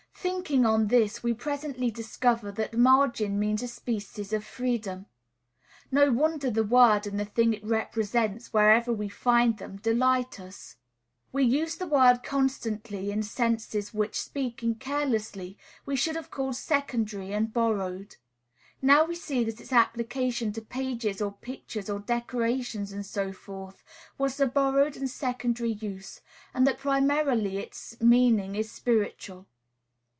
Thinking 0.21 0.67
on 0.67 0.89
this, 0.89 1.23
we 1.23 1.33
presently 1.33 1.89
discover 1.89 2.51
that 2.51 2.77
margin 2.77 3.39
means 3.39 3.63
a 3.63 3.67
species 3.67 4.31
of 4.31 4.45
freedom. 4.45 5.07
No 5.89 6.11
wonder 6.11 6.51
the 6.51 6.63
word, 6.63 7.07
and 7.07 7.19
the 7.19 7.25
thing 7.25 7.53
it 7.55 7.65
represents, 7.65 8.53
wherever 8.53 8.93
we 8.93 9.09
find 9.09 9.57
them, 9.57 9.77
delight 9.77 10.39
us. 10.39 10.75
We 11.31 11.43
use 11.43 11.75
the 11.75 11.87
word 11.87 12.21
constantly 12.21 13.09
in 13.09 13.23
senses 13.23 13.95
which, 13.95 14.19
speaking 14.19 14.75
carelessly, 14.75 15.57
we 15.87 15.95
should 15.95 16.15
have 16.15 16.29
called 16.29 16.55
secondary 16.55 17.33
and 17.33 17.51
borrowed. 17.51 18.17
Now 18.79 19.05
we 19.05 19.15
see 19.15 19.43
that 19.45 19.59
its 19.59 19.73
application 19.73 20.51
to 20.53 20.61
pages, 20.61 21.19
or 21.19 21.31
pictures, 21.31 21.89
or 21.89 21.97
decorations, 21.99 22.91
and 22.91 23.03
so 23.05 23.33
forth, 23.33 23.83
was 24.19 24.37
the 24.37 24.45
borrowed 24.45 24.95
and 24.95 25.09
secondary 25.09 25.71
use; 25.71 26.21
and 26.53 26.67
that 26.67 26.77
primarily 26.77 27.57
its 27.57 27.99
meaning 28.01 28.53
is 28.55 28.71
spiritual. 28.71 29.47